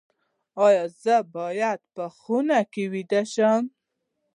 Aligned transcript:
ایا 0.65 0.85
زه 1.03 1.15
باید 1.35 1.79
په 1.95 2.03
خونه 2.17 2.59
کې 2.71 2.83
ویده 2.93 3.21
شم؟ 3.33 3.63